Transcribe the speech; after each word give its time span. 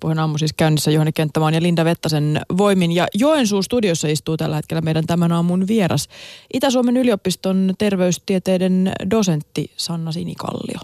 Puheen 0.00 0.18
aamu 0.18 0.38
siis 0.38 0.52
käynnissä 0.52 0.90
Juhani 0.90 1.12
Kenttämaan 1.12 1.54
ja 1.54 1.62
Linda 1.62 1.84
Vettasen 1.84 2.40
voimin. 2.58 2.92
Ja 2.92 3.06
Joensuun 3.14 3.64
studiossa 3.64 4.08
istuu 4.08 4.36
tällä 4.36 4.56
hetkellä 4.56 4.80
meidän 4.80 5.06
tämän 5.06 5.32
aamun 5.32 5.66
vieras 5.66 6.08
Itä-Suomen 6.54 6.96
yliopiston 6.96 7.74
terveystieteiden 7.78 8.92
dosentti 9.10 9.70
Sanna 9.76 10.12
Sinikallio. 10.12 10.78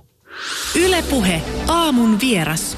Ylepuhe 0.76 1.42
aamun 1.68 2.20
vieras. 2.20 2.76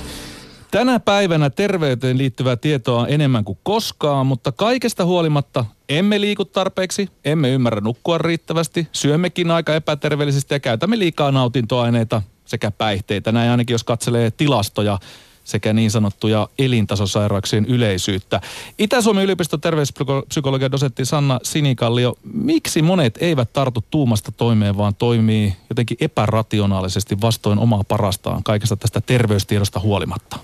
Tänä 0.71 1.01
päivänä 1.01 1.51
terveyteen 1.51 2.19
liittyvää 2.19 2.57
tietoa 2.57 3.01
on 3.01 3.11
enemmän 3.11 3.45
kuin 3.45 3.59
koskaan, 3.63 4.27
mutta 4.27 4.53
kaikesta 4.53 5.05
huolimatta 5.05 5.65
emme 5.89 6.21
liiku 6.21 6.45
tarpeeksi, 6.45 7.09
emme 7.25 7.51
ymmärrä 7.51 7.81
nukkua 7.81 8.19
riittävästi, 8.19 8.89
syömmekin 8.93 9.51
aika 9.51 9.75
epäterveellisesti 9.75 10.55
ja 10.55 10.61
käytämme 10.61 10.99
liikaa 10.99 11.33
nautintoaineita 11.33 12.23
sekä 12.45 12.71
päihteitä. 12.71 13.33
Näin 13.33 13.51
ainakin 13.51 13.75
jos 13.75 13.85
katselee 13.85 14.31
tilastoja 14.31 14.99
sekä 15.47 15.73
niin 15.73 15.91
sanottuja 15.91 16.49
elintasosairauksien 16.59 17.67
yleisyyttä. 17.67 18.41
Itä-Suomen 18.79 19.25
yliopiston 19.25 19.61
terveyspsykologian 19.61 20.73
dosentti 20.73 21.05
Sanna 21.05 21.41
Sinikallio, 21.43 22.15
miksi 22.33 22.83
monet 22.83 23.19
eivät 23.21 23.53
tartu 23.53 23.85
tuumasta 23.91 24.33
toimeen, 24.33 24.77
vaan 24.77 24.95
toimii 24.95 25.57
jotenkin 25.71 25.97
epärationaalisesti 26.01 27.21
vastoin 27.21 27.59
omaa 27.59 27.85
parastaan 27.89 28.43
kaikesta 28.43 28.77
tästä 28.77 29.01
terveystiedosta 29.01 29.81
huolimatta? 29.81 30.39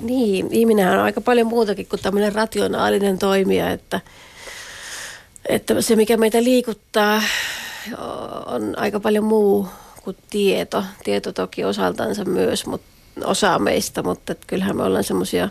Niin, 0.00 0.48
ihminen 0.50 0.90
on 0.90 0.98
aika 0.98 1.20
paljon 1.20 1.46
muutakin 1.46 1.86
kuin 1.86 2.02
tämmöinen 2.02 2.34
rationaalinen 2.34 3.18
toimija, 3.18 3.70
että, 3.70 4.00
että 5.48 5.82
se 5.82 5.96
mikä 5.96 6.16
meitä 6.16 6.44
liikuttaa 6.44 7.22
on 8.46 8.78
aika 8.78 9.00
paljon 9.00 9.24
muu 9.24 9.68
kuin 10.04 10.16
tieto. 10.30 10.84
Tieto 11.04 11.32
toki 11.32 11.64
osaltansa 11.64 12.24
myös, 12.24 12.66
mutta 12.66 12.95
osa 13.24 13.58
meistä, 13.58 14.02
mutta 14.02 14.32
että 14.32 14.46
kyllähän 14.46 14.76
me 14.76 14.82
ollaan 14.82 15.04
semmoisia 15.04 15.48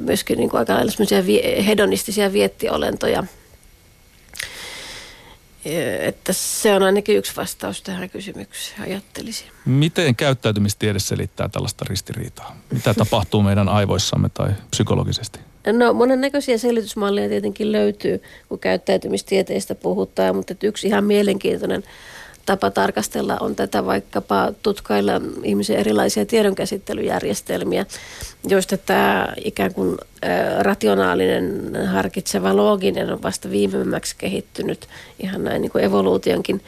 myöskin 0.00 0.38
niin 0.38 0.50
kuin 0.50 0.58
aika 0.58 0.74
lailla 0.74 0.92
semmoisia 0.92 1.22
hedonistisia 1.66 2.32
viettiolentoja. 2.32 3.24
Että 6.00 6.32
se 6.32 6.74
on 6.74 6.82
ainakin 6.82 7.16
yksi 7.16 7.32
vastaus 7.36 7.82
tähän 7.82 8.10
kysymykseen, 8.10 8.82
ajattelisin. 8.82 9.46
Miten 9.64 10.16
käyttäytymistiede 10.16 10.98
selittää 10.98 11.48
tällaista 11.48 11.84
ristiriitaa? 11.88 12.56
Mitä 12.70 12.94
tapahtuu 12.94 13.42
meidän 13.42 13.68
aivoissamme 13.68 14.28
tai 14.34 14.50
psykologisesti? 14.70 15.38
No 15.72 15.92
monennäköisiä 15.92 16.58
selitysmalleja 16.58 17.28
tietenkin 17.28 17.72
löytyy, 17.72 18.22
kun 18.48 18.58
käyttäytymistieteistä 18.58 19.74
puhutaan, 19.74 20.36
mutta 20.36 20.54
yksi 20.62 20.86
ihan 20.86 21.04
mielenkiintoinen 21.04 21.84
tapa 22.46 22.70
tarkastella 22.70 23.36
on 23.40 23.56
tätä 23.56 23.86
vaikkapa 23.86 24.52
tutkailla 24.62 25.12
ihmisen 25.42 25.76
erilaisia 25.76 26.26
tiedonkäsittelyjärjestelmiä, 26.26 27.86
joista 28.48 28.76
tämä 28.76 29.28
ikään 29.44 29.74
kuin 29.74 29.96
rationaalinen, 30.60 31.72
harkitseva, 31.86 32.56
looginen 32.56 33.12
on 33.12 33.22
vasta 33.22 33.50
viimemmäksi 33.50 34.14
kehittynyt 34.18 34.88
ihan 35.18 35.44
näin 35.44 35.62
niin 35.62 35.72
kuin 35.72 35.84
evoluutionkin 35.84 36.60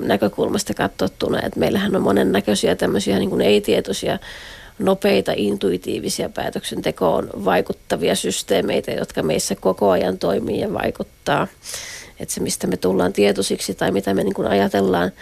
näkökulmasta 0.00 0.74
katsottuna, 0.74 1.42
että 1.42 1.60
meillähän 1.60 1.96
on 1.96 2.02
monennäköisiä 2.02 2.76
tämmöisiä 2.76 3.18
niin 3.18 3.30
kuin 3.30 3.42
ei-tietoisia 3.42 4.18
nopeita, 4.78 5.32
intuitiivisia 5.36 6.28
päätöksentekoon 6.28 7.30
vaikuttavia 7.44 8.14
systeemeitä, 8.14 8.90
jotka 8.90 9.22
meissä 9.22 9.54
koko 9.54 9.90
ajan 9.90 10.18
toimii 10.18 10.60
ja 10.60 10.72
vaikuttaa 10.72 11.46
että 12.20 12.34
se 12.34 12.40
mistä 12.40 12.66
me 12.66 12.76
tullaan 12.76 13.12
tietoisiksi 13.12 13.74
tai 13.74 13.92
mitä 13.92 14.14
me 14.14 14.24
niin 14.24 14.34
kuin 14.34 14.48
ajatellaan, 14.48 15.12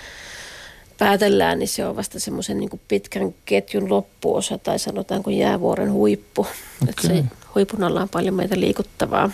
päätellään, 0.99 1.59
niin 1.59 1.69
se 1.69 1.87
on 1.87 1.97
vasta 1.97 2.21
semmoisen 2.21 2.59
niin 2.59 2.81
pitkän 2.89 3.35
ketjun 3.45 3.91
loppuosa 3.91 4.59
tai 4.59 4.79
sanotaanko 4.79 5.31
jäävuoren 5.31 5.93
huippu. 5.93 6.41
Okay. 6.43 6.89
Että 6.89 7.03
se 7.03 7.25
huipun 7.55 7.83
alla 7.83 8.03
on 8.03 8.09
paljon 8.09 8.35
meitä 8.35 8.61
liikuttavaa. 8.61 9.31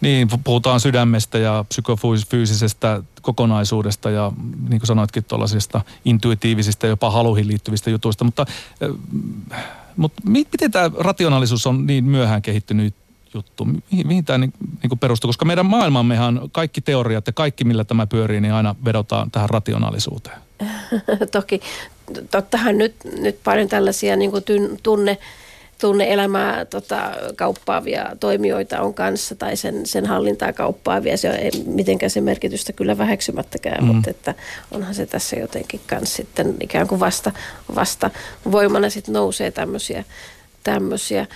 Niin, 0.00 0.28
puhutaan 0.44 0.80
sydämestä 0.80 1.38
ja 1.38 1.64
psykofyysisestä 1.68 3.02
kokonaisuudesta 3.22 4.10
ja 4.10 4.32
niin 4.68 4.80
kuin 4.80 4.86
sanoitkin 4.86 5.24
tuollaisista 5.24 5.80
intuitiivisista, 6.04 6.86
jopa 6.86 7.10
haluihin 7.10 7.48
liittyvistä 7.48 7.90
jutuista. 7.90 8.24
Mutta, 8.24 8.46
mutta 9.96 10.22
miten 10.24 10.70
tämä 10.70 10.90
rationaalisuus 10.98 11.66
on 11.66 11.86
niin 11.86 12.04
myöhään 12.04 12.42
kehittynyt 12.42 12.94
juttu? 13.34 13.64
Mihin, 13.64 14.06
mihin 14.06 14.24
tämä 14.24 14.38
niin, 14.38 14.52
niin 14.82 14.88
kuin 14.88 14.98
perustuu? 14.98 15.28
Koska 15.28 15.44
meidän 15.44 15.66
maailmammehan 15.66 16.40
kaikki 16.52 16.80
teoriat 16.80 17.26
ja 17.26 17.32
kaikki, 17.32 17.64
millä 17.64 17.84
tämä 17.84 18.06
pyörii, 18.06 18.40
niin 18.40 18.54
aina 18.54 18.74
vedotaan 18.84 19.30
tähän 19.30 19.50
rationaalisuuteen. 19.50 20.38
Toki. 21.32 21.60
Tottahan 22.30 22.78
nyt, 22.78 22.94
nyt 23.18 23.38
paljon 23.44 23.68
tällaisia 23.68 24.16
niin 24.16 24.30
kuin 24.30 24.44
tunne, 24.82 25.18
tunne-elämää 25.80 26.64
tota, 26.64 27.12
kauppaavia 27.36 28.06
toimijoita 28.20 28.80
on 28.80 28.94
kanssa 28.94 29.34
tai 29.34 29.56
sen, 29.56 29.86
sen 29.86 30.06
hallintaa 30.06 30.52
kauppaavia. 30.52 31.16
Se 31.16 31.28
ei 31.28 31.50
mitenkään 31.66 32.10
se 32.10 32.20
merkitystä 32.20 32.72
kyllä 32.72 32.98
väheksymättäkään, 32.98 33.84
mm. 33.84 33.94
mutta 33.94 34.10
että 34.10 34.34
onhan 34.70 34.94
se 34.94 35.06
tässä 35.06 35.36
jotenkin 35.36 35.80
kanssa 35.86 36.16
sitten 36.16 36.54
ikään 36.60 36.88
kuin 36.88 37.00
vasta, 37.00 37.32
vasta 37.74 38.10
voimana 38.52 38.90
sitten 38.90 39.12
nousee 39.12 39.50
tämmöisiä, 39.50 40.04
tämmöisiä 40.62 41.26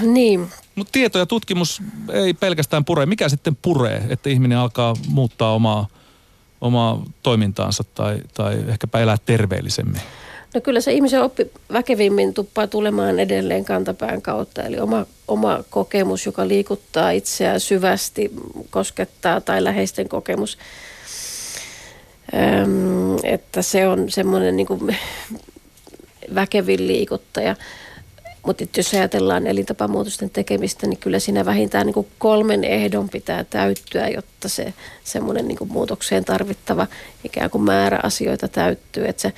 niin. 0.00 0.48
Mutta 0.74 0.92
tieto 0.92 1.18
ja 1.18 1.26
tutkimus 1.26 1.82
ei 2.12 2.34
pelkästään 2.34 2.84
pure. 2.84 3.06
Mikä 3.06 3.28
sitten 3.28 3.56
puree, 3.62 4.02
että 4.08 4.30
ihminen 4.30 4.58
alkaa 4.58 4.94
muuttaa 5.08 5.54
omaa, 5.54 5.86
omaa 6.60 7.02
toimintaansa 7.22 7.84
tai, 7.94 8.18
tai 8.34 8.64
ehkäpä 8.68 9.00
elää 9.00 9.16
terveellisemmin? 9.26 10.00
No 10.54 10.60
kyllä 10.60 10.80
se 10.80 10.92
ihmisen 10.92 11.22
oppi 11.22 11.50
väkevimmin 11.72 12.34
tuppaa 12.34 12.66
tulemaan 12.66 13.18
edelleen 13.18 13.64
kantapään 13.64 14.22
kautta. 14.22 14.62
Eli 14.62 14.80
oma, 14.80 15.06
oma 15.28 15.64
kokemus, 15.70 16.26
joka 16.26 16.48
liikuttaa 16.48 17.10
itseään 17.10 17.60
syvästi, 17.60 18.30
koskettaa 18.70 19.40
tai 19.40 19.64
läheisten 19.64 20.08
kokemus. 20.08 20.58
Öm, 22.34 23.16
että 23.22 23.62
se 23.62 23.88
on 23.88 24.10
semmoinen 24.10 24.56
niin 24.56 24.68
väkevin 26.34 26.86
liikuttaja. 26.86 27.56
Mutta 28.46 28.64
jos 28.76 28.94
ajatellaan 28.94 29.46
elintapamuutosten 29.46 30.30
tekemistä, 30.30 30.86
niin 30.86 30.98
kyllä 30.98 31.18
siinä 31.18 31.44
vähintään 31.44 31.86
niin 31.86 31.94
kuin 31.94 32.06
kolmen 32.18 32.64
ehdon 32.64 33.08
pitää 33.08 33.44
täyttyä, 33.44 34.08
jotta 34.08 34.48
se 34.48 34.74
semmoinen 35.04 35.48
niin 35.48 35.58
muutokseen 35.68 36.24
tarvittava 36.24 36.86
ikään 37.24 37.50
kuin 37.50 37.62
määrä 37.62 38.00
asioita 38.02 38.48
täyttyy. 38.48 39.08
Että 39.08 39.22
se 39.22 39.32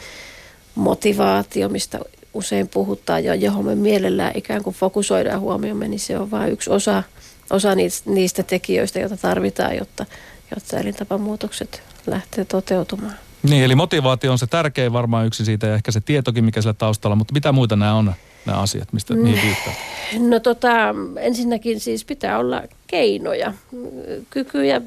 motivaatio, 0.74 1.68
mistä 1.68 1.98
usein 2.34 2.68
puhutaan 2.68 3.24
ja 3.24 3.34
johon 3.34 3.64
me 3.64 3.74
mielellään 3.74 4.32
ikään 4.34 4.62
kuin 4.62 4.76
fokusoidaan 4.76 5.40
huomiomme, 5.40 5.88
niin 5.88 6.00
se 6.00 6.18
on 6.18 6.30
vain 6.30 6.52
yksi 6.52 6.70
osa, 6.70 7.02
osa 7.50 7.74
niistä, 8.06 8.42
tekijöistä, 8.42 8.98
joita 8.98 9.16
tarvitaan, 9.16 9.76
jotta, 9.76 10.06
jotta 10.54 10.78
elintapamuutokset 10.78 11.82
lähtee 12.06 12.44
toteutumaan. 12.44 13.14
Niin, 13.42 13.64
eli 13.64 13.74
motivaatio 13.74 14.32
on 14.32 14.38
se 14.38 14.46
tärkein 14.46 14.92
varmaan 14.92 15.26
yksi 15.26 15.44
siitä 15.44 15.66
ja 15.66 15.74
ehkä 15.74 15.92
se 15.92 16.00
tietokin, 16.00 16.44
mikä 16.44 16.62
sillä 16.62 16.74
taustalla, 16.74 17.16
mutta 17.16 17.34
mitä 17.34 17.52
muita 17.52 17.76
nämä 17.76 17.94
on? 17.94 18.14
Nämä 18.46 18.58
asiat, 18.58 18.92
mistä 18.92 19.14
niihin 19.14 19.42
viittaa? 19.42 19.72
No 20.18 20.40
tota, 20.40 20.94
ensinnäkin 21.20 21.80
siis 21.80 22.04
pitää 22.04 22.38
olla 22.38 22.62
keinoja, 22.86 23.52
kykyjä, 24.30 24.80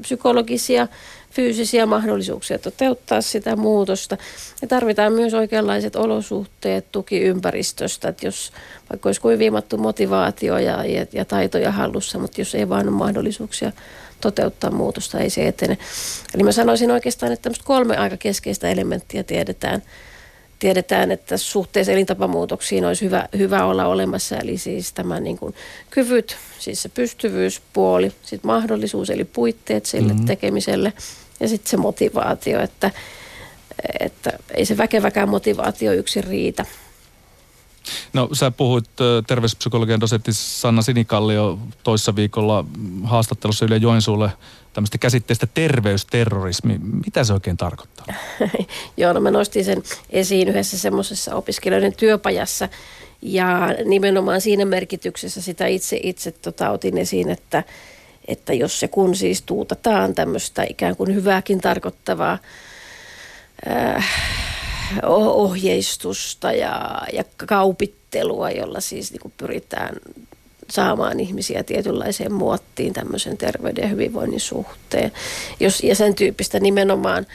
psykologisia, 0.00 0.88
fyysisiä 1.30 1.86
mahdollisuuksia 1.86 2.58
toteuttaa 2.58 3.20
sitä 3.20 3.56
muutosta. 3.56 4.16
Ja 4.62 4.68
tarvitaan 4.68 5.12
myös 5.12 5.34
oikeanlaiset 5.34 5.96
olosuhteet 5.96 6.92
tukiympäristöstä, 6.92 8.08
että 8.08 8.26
jos 8.26 8.52
vaikka 8.90 9.08
olisi 9.08 9.20
kuin 9.20 9.38
viimattu 9.38 9.78
motivaatio 9.78 10.58
ja, 10.58 10.84
ja, 10.84 11.06
ja 11.12 11.24
taitoja 11.24 11.72
hallussa, 11.72 12.18
mutta 12.18 12.40
jos 12.40 12.54
ei 12.54 12.68
vaan 12.68 12.88
ole 12.88 12.96
mahdollisuuksia 12.96 13.72
toteuttaa 14.20 14.70
muutosta, 14.70 15.20
ei 15.20 15.30
se 15.30 15.48
etene. 15.48 15.78
Eli 16.34 16.42
mä 16.42 16.52
sanoisin 16.52 16.90
oikeastaan, 16.90 17.32
että 17.32 17.50
kolme 17.64 17.96
aika 17.96 18.16
keskeistä 18.16 18.68
elementtiä 18.68 19.22
tiedetään– 19.22 19.82
tiedetään, 20.64 21.10
että 21.10 21.36
suhteessa 21.36 21.92
elintapamuutoksiin 21.92 22.84
olisi 22.84 23.04
hyvä, 23.04 23.28
hyvä 23.38 23.64
olla 23.64 23.86
olemassa. 23.86 24.36
Eli 24.36 24.58
siis 24.58 24.92
tämä 24.92 25.20
niin 25.20 25.38
kuin 25.38 25.54
kyvyt, 25.90 26.36
siis 26.58 26.82
se 26.82 26.88
pystyvyyspuoli, 26.88 28.12
sitten 28.22 28.48
mahdollisuus 28.48 29.10
eli 29.10 29.24
puitteet 29.24 29.86
sille 29.86 30.12
mm-hmm. 30.12 30.26
tekemiselle 30.26 30.92
ja 31.40 31.48
sitten 31.48 31.70
se 31.70 31.76
motivaatio, 31.76 32.60
että, 32.60 32.90
että 34.00 34.30
ei 34.54 34.64
se 34.64 34.76
väkeväkään 34.76 35.28
motivaatio 35.28 35.92
yksin 35.92 36.24
riitä. 36.24 36.64
No 38.12 38.28
sä 38.32 38.50
puhuit 38.50 38.90
terveyspsykologian 39.26 40.00
dosentti 40.00 40.32
Sanna 40.32 40.82
Sinikallio 40.82 41.58
toissa 41.82 42.16
viikolla 42.16 42.64
haastattelussa 43.04 43.64
Yle 43.64 43.76
Joensuulle 43.76 44.30
tämmöistä 44.72 44.98
käsitteestä 44.98 45.46
terveysterrorismi. 45.54 46.78
Mitä 46.78 47.24
se 47.24 47.32
oikein 47.32 47.56
tarkoittaa? 47.56 48.06
Joo, 48.96 49.12
no 49.12 49.20
mä 49.20 49.30
nostin 49.30 49.64
sen 49.64 49.82
esiin 50.10 50.48
yhdessä 50.48 50.78
semmoisessa 50.78 51.34
opiskelijoiden 51.34 51.96
työpajassa 51.96 52.68
ja 53.22 53.68
nimenomaan 53.84 54.40
siinä 54.40 54.64
merkityksessä 54.64 55.42
sitä 55.42 55.66
itse, 55.66 56.00
itse 56.02 56.30
tota, 56.30 56.70
otin 56.70 56.98
esiin, 56.98 57.30
että, 57.30 57.64
että 58.28 58.52
jos 58.52 58.80
se 58.80 58.88
kun 58.88 59.16
siis 59.16 59.42
tuutataan 59.42 60.14
tämmöistä 60.14 60.66
ikään 60.70 60.96
kuin 60.96 61.14
hyvääkin 61.14 61.60
tarkoittavaa 61.60 62.38
äh, 63.70 64.04
ohjeistusta 65.06 66.52
ja, 66.52 67.02
ja 67.12 67.24
kaupittelua, 67.46 68.50
jolla 68.50 68.80
siis 68.80 69.10
niin 69.10 69.20
kuin 69.20 69.34
pyritään 69.36 69.96
saamaan 70.70 71.20
ihmisiä 71.20 71.62
tietynlaiseen 71.62 72.32
muottiin 72.32 72.92
tämmöisen 72.92 73.36
terveyden 73.36 73.82
ja 73.82 73.88
hyvinvoinnin 73.88 74.40
suhteen. 74.40 75.12
Jos, 75.60 75.82
ja 75.82 75.94
sen 75.94 76.14
tyyppistä 76.14 76.60
nimenomaan, 76.60 77.26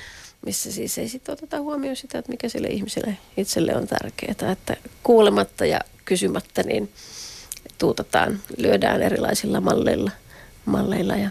missä 0.45 0.71
siis 0.71 0.97
ei 0.97 1.09
sitten 1.09 1.33
oteta 1.33 1.59
huomioon 1.61 1.95
sitä, 1.95 2.17
että 2.17 2.31
mikä 2.31 2.49
sille 2.49 2.67
ihmiselle 2.67 3.17
itselle 3.37 3.75
on 3.75 3.87
tärkeää. 3.87 4.51
Että 4.51 4.77
kuulematta 5.03 5.65
ja 5.65 5.79
kysymättä 6.05 6.63
niin 6.63 6.89
tuutataan, 7.77 8.39
lyödään 8.57 9.01
erilaisilla 9.01 9.61
malleilla, 9.61 10.11
malleilla 10.65 11.15
ja 11.15 11.29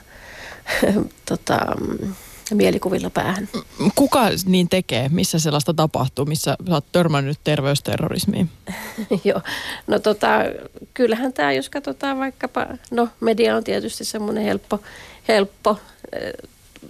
tota, 1.28 1.66
mielikuvilla 2.54 3.10
päähän. 3.10 3.48
Kuka 3.94 4.20
niin 4.46 4.68
tekee? 4.68 5.08
Missä 5.08 5.38
sellaista 5.38 5.74
tapahtuu? 5.74 6.24
Missä 6.24 6.56
sä 6.68 6.74
oot 6.74 6.84
törmännyt 6.92 7.38
terveysterrorismiin? 7.44 8.50
Joo, 9.24 9.40
no 9.86 9.98
tota, 9.98 10.28
kyllähän 10.94 11.32
tämä, 11.32 11.52
jos 11.52 11.68
katsotaan 11.68 12.18
vaikkapa, 12.18 12.66
no 12.90 13.08
media 13.20 13.56
on 13.56 13.64
tietysti 13.64 14.04
semmoinen 14.04 14.44
helppo, 14.44 14.80
helppo 15.28 15.78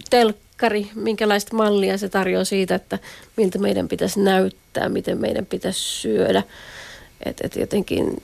telkkari, 0.09 0.89
minkälaista 0.95 1.55
mallia 1.55 1.97
se 1.97 2.09
tarjoaa 2.09 2.45
siitä, 2.45 2.75
että 2.75 2.99
miltä 3.37 3.59
meidän 3.59 3.87
pitäisi 3.87 4.19
näyttää, 4.19 4.89
miten 4.89 5.17
meidän 5.17 5.45
pitäisi 5.45 5.79
syödä. 5.79 6.43
Että 7.25 7.47
et 7.47 7.55
jotenkin 7.55 8.21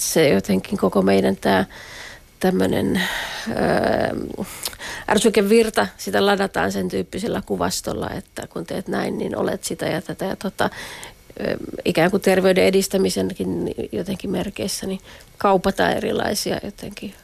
se 0.00 0.28
jotenkin 0.28 0.78
koko 0.78 1.02
meidän 1.02 1.36
tämä 1.36 1.64
tämmöinen 2.40 3.02
virta, 5.48 5.86
sitä 5.96 6.26
ladataan 6.26 6.72
sen 6.72 6.88
tyyppisellä 6.88 7.42
kuvastolla, 7.46 8.10
että 8.10 8.46
kun 8.46 8.66
teet 8.66 8.88
näin, 8.88 9.18
niin 9.18 9.36
olet 9.36 9.64
sitä 9.64 9.86
ja 9.86 10.02
tätä. 10.02 10.24
Ja 10.24 10.36
tota, 10.36 10.70
ikään 11.84 12.10
kuin 12.10 12.20
terveyden 12.20 12.64
edistämisenkin 12.64 13.74
jotenkin 13.92 14.30
merkeissä, 14.30 14.86
niin 14.86 15.00
kaupataan 15.38 15.92
erilaisia 15.92 16.60
jotenkin 16.62 17.14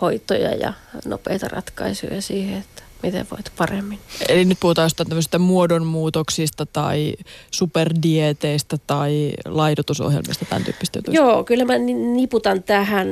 hoitoja 0.00 0.54
ja 0.54 0.72
nopeita 1.04 1.48
ratkaisuja 1.48 2.22
siihen, 2.22 2.58
että 2.58 2.82
miten 3.04 3.26
voit 3.30 3.52
paremmin. 3.56 3.98
Eli 4.28 4.44
nyt 4.44 4.60
puhutaan 4.60 4.84
jostain 4.84 5.08
tämmöisistä 5.08 5.38
muodonmuutoksista 5.38 6.66
tai 6.66 7.14
superdieteistä 7.50 8.76
tai 8.86 9.32
laidutusohjelmista, 9.44 10.44
tämän 10.44 10.64
tyyppistä 10.64 10.98
jutuista. 10.98 11.22
Joo, 11.22 11.44
kyllä 11.44 11.64
mä 11.64 11.78
niputan 12.14 12.62
tähän 12.62 13.08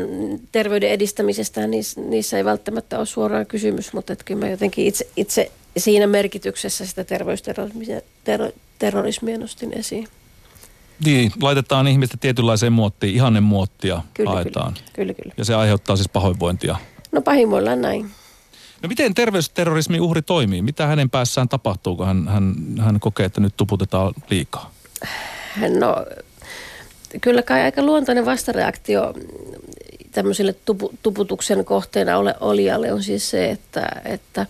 terveyden 0.52 0.90
edistämisestä. 0.90 1.66
Niissä, 1.66 2.00
niissä 2.00 2.36
ei 2.36 2.44
välttämättä 2.44 2.98
ole 2.98 3.06
suoraan 3.06 3.46
kysymys, 3.46 3.92
mutta 3.92 4.12
että 4.12 4.24
kyllä 4.24 4.40
mä 4.40 4.50
jotenkin 4.50 4.86
itse, 4.86 5.08
itse 5.16 5.52
siinä 5.76 6.06
merkityksessä 6.06 6.86
sitä 6.86 7.04
terveysterrorismia 7.04 8.00
terrorismia 8.78 9.38
nostin 9.38 9.72
esiin. 9.72 10.08
Niin, 11.04 11.32
laitetaan 11.42 11.88
ihmistä 11.88 12.16
tietynlaiseen 12.20 12.72
muottiin, 12.72 13.14
ihanne 13.14 13.40
muottia 13.40 14.02
kyllä, 14.14 14.30
haetaan. 14.30 14.74
Kyllä, 14.74 14.86
kyllä, 14.92 15.14
kyllä. 15.14 15.34
Ja 15.36 15.44
se 15.44 15.54
aiheuttaa 15.54 15.96
siis 15.96 16.08
pahoinvointia. 16.08 16.76
No 17.12 17.22
pahimmillaan 17.22 17.82
näin. 17.82 18.10
No 18.82 18.88
miten 18.88 19.14
terveysterrorismin 19.14 20.00
uhri 20.00 20.22
toimii? 20.22 20.62
Mitä 20.62 20.86
hänen 20.86 21.10
päässään 21.10 21.48
tapahtuu, 21.48 21.96
kun 21.96 22.06
hän, 22.06 22.28
hän, 22.28 22.54
hän 22.80 23.00
kokee, 23.00 23.26
että 23.26 23.40
nyt 23.40 23.56
tuputetaan 23.56 24.14
liikaa? 24.30 24.72
No 25.78 26.06
kyllä 27.20 27.42
kai 27.42 27.60
aika 27.60 27.82
luontainen 27.82 28.26
vastareaktio 28.26 29.14
tämmöiselle 30.12 30.52
tupu, 30.52 30.92
tuputuksen 31.02 31.64
kohteena 31.64 32.16
ole, 32.16 32.34
olijalle 32.40 32.92
on 32.92 33.02
siis 33.02 33.30
se, 33.30 33.50
että, 33.50 33.86
että 34.04 34.46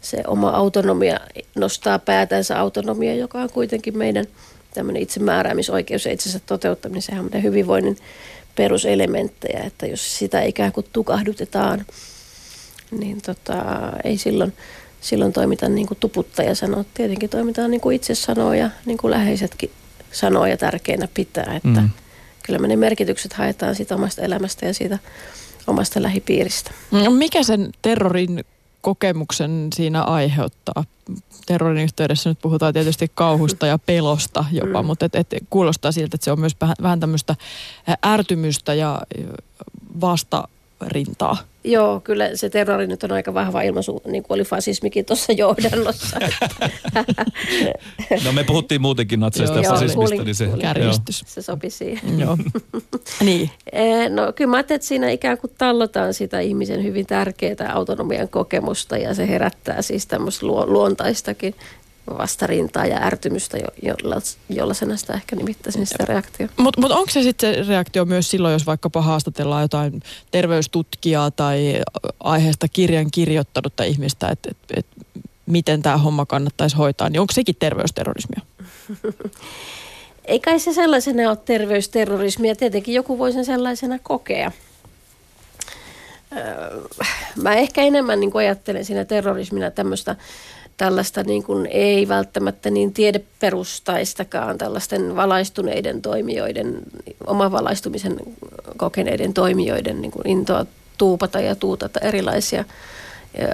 se 0.00 0.22
oma 0.26 0.50
autonomia 0.50 1.20
nostaa 1.54 1.98
päätänsä 1.98 2.60
autonomia, 2.60 3.14
joka 3.14 3.38
on 3.38 3.50
kuitenkin 3.50 3.98
meidän 3.98 4.26
tämmöinen 4.74 5.02
itsemääräämisoikeus 5.02 6.06
ja 6.06 6.12
itsensä 6.12 6.40
toteuttaminen, 6.46 7.02
sehän 7.02 7.24
on 7.34 7.42
hyvinvoinnin 7.42 7.98
peruselementtejä, 8.54 9.60
että 9.64 9.86
jos 9.86 10.18
sitä 10.18 10.42
ikään 10.42 10.72
kuin 10.72 10.86
tukahdutetaan– 10.92 11.84
niin 13.00 13.22
tota, 13.22 13.62
ei 14.04 14.18
silloin, 14.18 14.52
silloin 15.00 15.32
toimita 15.32 15.68
niin 15.68 15.86
kuin 15.86 15.98
tuputtaja 16.00 16.54
sanoo. 16.54 16.84
Tietenkin 16.94 17.30
toimitaan 17.30 17.70
niin 17.70 17.80
kuin 17.80 17.96
itse 17.96 18.14
sanoo 18.14 18.52
ja 18.52 18.70
niin 18.86 18.98
kuin 18.98 19.10
läheisetkin 19.10 19.70
sanoo 20.12 20.46
ja 20.46 20.56
tärkeänä 20.56 21.08
pitää. 21.14 21.56
Että 21.56 21.80
mm. 21.80 21.90
Kyllä 22.42 22.58
me 22.58 22.68
ne 22.68 22.76
merkitykset 22.76 23.32
haetaan 23.32 23.74
siitä 23.74 23.94
omasta 23.94 24.22
elämästä 24.22 24.66
ja 24.66 24.74
siitä 24.74 24.98
omasta 25.66 26.02
lähipiiristä. 26.02 26.70
No 26.90 27.10
mikä 27.10 27.42
sen 27.42 27.72
terrorin 27.82 28.44
kokemuksen 28.80 29.68
siinä 29.74 30.02
aiheuttaa? 30.02 30.84
Terrorin 31.46 31.84
yhteydessä 31.84 32.30
nyt 32.30 32.38
puhutaan 32.42 32.72
tietysti 32.72 33.10
kauhusta 33.14 33.66
ja 33.66 33.78
pelosta 33.78 34.44
jopa, 34.52 34.82
mm. 34.82 34.86
mutta 34.86 35.06
et, 35.06 35.14
et 35.14 35.26
kuulostaa 35.50 35.92
siltä, 35.92 36.16
että 36.16 36.24
se 36.24 36.32
on 36.32 36.40
myös 36.40 36.56
vähän, 36.60 36.76
vähän 36.82 37.00
tämmöistä 37.00 37.36
ärtymystä 38.06 38.74
ja 38.74 39.02
vasta 40.00 40.48
rintaa. 40.86 41.36
Joo, 41.64 42.00
kyllä 42.00 42.30
se 42.34 42.50
terrori 42.50 42.86
nyt 42.86 43.02
on 43.02 43.12
aika 43.12 43.34
vahva 43.34 43.62
ilmaisu, 43.62 44.02
niin 44.06 44.22
kuin 44.22 44.34
oli 44.34 44.44
fasismikin 44.44 45.04
tuossa 45.04 45.32
johdannossa. 45.32 46.18
no 48.24 48.32
me 48.32 48.44
puhuttiin 48.44 48.80
muutenkin 48.80 49.20
natseista 49.20 49.60
ja 49.60 49.70
fasismista, 49.70 50.24
niin 50.24 50.34
se... 50.34 50.48
Kärjistys. 50.60 51.24
Se 51.26 51.42
sopi 51.42 51.70
siihen. 51.70 52.20
Joo. 52.20 52.38
niin. 53.24 53.50
Eh, 53.72 54.10
no 54.10 54.32
kyllä 54.32 54.50
mä 54.50 54.56
ajattelin, 54.56 54.76
että 54.76 54.88
siinä 54.88 55.10
ikään 55.10 55.38
kuin 55.38 55.52
tallotaan 55.58 56.14
sitä 56.14 56.40
ihmisen 56.40 56.84
hyvin 56.84 57.06
tärkeää 57.06 57.72
autonomian 57.72 58.28
kokemusta 58.28 58.96
ja 58.96 59.14
se 59.14 59.28
herättää 59.28 59.82
siis 59.82 60.06
tämmöistä 60.06 60.46
luontaistakin 60.46 61.54
vastarintaa 62.06 62.86
ja 62.86 63.02
ärtymystä, 63.02 63.58
jolla, 63.82 64.16
jolla 64.48 64.74
sen 64.74 64.98
sitä 64.98 65.12
ehkä 65.12 65.36
nimittäisin 65.36 65.86
sitä 65.86 66.04
reaktio. 66.04 66.48
Mutta 66.56 66.80
mut 66.80 66.90
onko 66.90 67.10
se 67.10 67.22
sitten 67.22 67.54
se 67.54 67.68
reaktio 67.68 68.04
myös 68.04 68.30
silloin, 68.30 68.52
jos 68.52 68.66
vaikkapa 68.66 69.02
haastatellaan 69.02 69.62
jotain 69.62 70.02
terveystutkijaa 70.30 71.30
tai 71.30 71.82
aiheesta 72.20 72.68
kirjan 72.68 73.10
kirjoittanutta 73.10 73.84
ihmistä, 73.84 74.28
että 74.28 74.50
et, 74.50 74.56
et, 74.76 74.86
miten 75.46 75.82
tämä 75.82 75.96
homma 75.96 76.26
kannattaisi 76.26 76.76
hoitaa, 76.76 77.08
niin 77.08 77.20
onko 77.20 77.32
sekin 77.32 77.56
terveysterrorismia? 77.58 78.40
Ei 80.24 80.40
kai 80.40 80.60
se 80.60 80.72
sellaisena 80.72 81.28
ole 81.28 81.38
terveysterrorismia. 81.44 82.56
Tietenkin 82.56 82.94
joku 82.94 83.18
voi 83.18 83.32
sen 83.32 83.44
sellaisena 83.44 83.98
kokea. 84.02 84.52
Mä 87.42 87.54
ehkä 87.54 87.82
enemmän 87.82 88.20
niin 88.20 88.30
ajattelen 88.34 88.84
siinä 88.84 89.04
terrorismina 89.04 89.70
tämmöistä 89.70 90.16
tällaista 90.76 91.22
niin 91.22 91.42
kuin 91.42 91.66
ei 91.66 92.08
välttämättä 92.08 92.70
niin 92.70 92.92
tiedeperustaistakaan 92.92 94.58
tällaisten 94.58 95.16
valaistuneiden 95.16 96.02
toimijoiden, 96.02 96.82
omavalaistumisen 97.26 98.16
kokeneiden 98.76 99.34
toimijoiden 99.34 100.00
niin 100.00 100.12
kuin 100.12 100.28
intoa 100.28 100.66
tuupata 100.98 101.40
ja 101.40 101.56
tuutata 101.56 102.00
erilaisia 102.00 102.64